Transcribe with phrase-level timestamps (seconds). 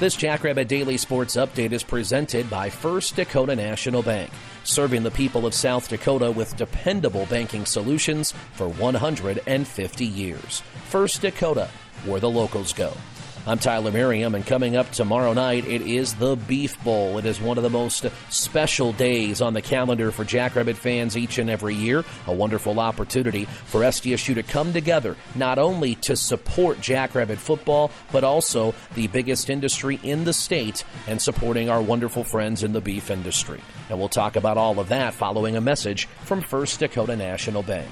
[0.00, 4.30] This Jackrabbit Daily Sports Update is presented by First Dakota National Bank,
[4.62, 10.62] serving the people of South Dakota with dependable banking solutions for 150 years.
[10.88, 11.68] First Dakota,
[12.04, 12.92] where the locals go.
[13.48, 17.16] I'm Tyler Merriam, and coming up tomorrow night, it is the Beef Bowl.
[17.16, 21.38] It is one of the most special days on the calendar for Jackrabbit fans each
[21.38, 22.04] and every year.
[22.26, 28.22] A wonderful opportunity for SDSU to come together, not only to support Jackrabbit football, but
[28.22, 33.10] also the biggest industry in the state and supporting our wonderful friends in the beef
[33.10, 33.62] industry.
[33.88, 37.88] And we'll talk about all of that following a message from First Dakota National Bank.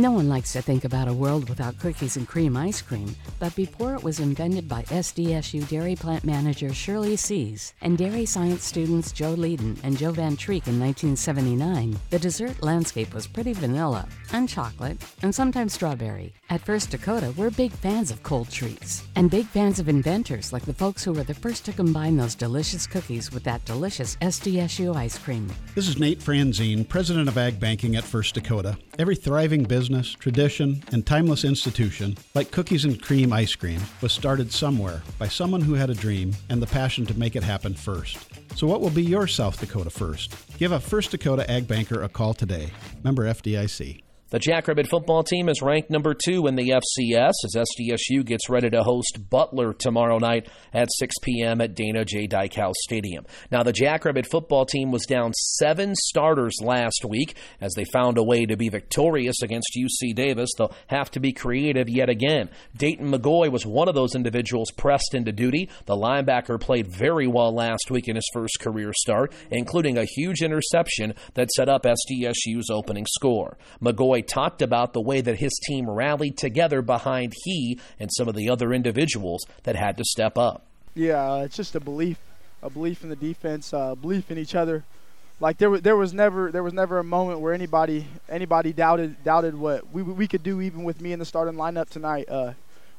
[0.00, 3.54] No one likes to think about a world without cookies and cream ice cream, but
[3.54, 9.12] before it was invented by SDSU dairy plant manager Shirley Seas and dairy science students
[9.12, 14.48] Joe Leedom and Joe Van Treeck in 1979, the dessert landscape was pretty vanilla and
[14.48, 16.32] chocolate and sometimes strawberry.
[16.48, 20.64] At First Dakota, we're big fans of cold treats and big fans of inventors like
[20.64, 24.96] the folks who were the first to combine those delicious cookies with that delicious SDSU
[24.96, 25.46] ice cream.
[25.74, 28.78] This is Nate Franzen, president of Ag Banking at First Dakota.
[28.98, 34.12] Every thriving business business, tradition, and timeless institution, like cookies and cream ice cream, was
[34.12, 37.74] started somewhere by someone who had a dream and the passion to make it happen
[37.74, 38.16] first.
[38.56, 40.36] So, what will be your South Dakota first?
[40.58, 42.70] Give a First Dakota Ag Banker a call today.
[43.02, 44.09] Member FDIC.
[44.30, 48.70] The Jackrabbit football team is ranked number two in the FCS as SDSU gets ready
[48.70, 51.60] to host Butler tomorrow night at 6 p.m.
[51.60, 52.28] at Dana J.
[52.28, 53.26] Dykhouse Stadium.
[53.50, 58.22] Now, the Jackrabbit football team was down seven starters last week as they found a
[58.22, 60.50] way to be victorious against UC Davis.
[60.56, 62.50] They'll have to be creative yet again.
[62.78, 65.68] Daeton McGaughy was one of those individuals pressed into duty.
[65.86, 70.40] The linebacker played very well last week in his first career start, including a huge
[70.40, 73.58] interception that set up SDSU's opening score.
[73.82, 78.34] McGaughy talked about the way that his team rallied together behind he and some of
[78.34, 80.64] the other individuals that had to step up.
[80.94, 82.18] Yeah, it's just a belief,
[82.62, 84.84] a belief in the defense, uh, belief in each other.
[85.38, 89.22] Like there was, there was never, there was never a moment where anybody, anybody doubted,
[89.24, 92.28] doubted what we we could do, even with me in the starting lineup tonight.
[92.28, 92.52] Uh,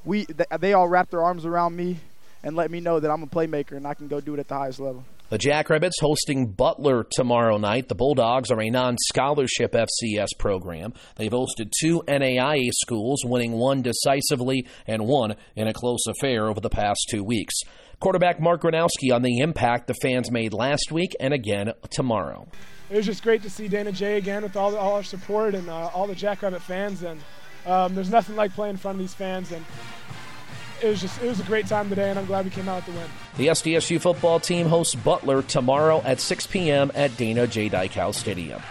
[0.03, 0.25] we,
[0.59, 2.00] they all wrapped their arms around me
[2.44, 4.47] and let me know that I'm a playmaker and I can go do it at
[4.47, 5.03] the highest level.
[5.31, 7.88] The Jackrabbits hosting Butler tomorrow night.
[7.88, 10.94] The Bulldogs are a non scholarship FCS program.
[11.16, 16.59] They've hosted two NAIA schools, winning one decisively and one in a close affair over
[16.59, 17.53] the past two weeks.
[18.02, 22.50] Quarterback Mark Gronowski on the impact the fans made last week and again tomorrow.
[22.90, 25.56] It was just great to see Dana J again with all, the, all our support
[25.56, 27.03] and uh, all the Jackrabbit fans.
[27.03, 27.22] And
[27.66, 29.53] um, there's nothing like playing in front of these fans.
[29.53, 29.64] And
[30.84, 32.86] it was just it was a great time today, and I'm glad we came out
[32.86, 33.09] with the win.
[33.38, 36.92] The SDSU football team hosts Butler tomorrow at 6 p.m.
[36.96, 37.69] at Dana J.
[37.69, 38.62] Dykhouse Stadium.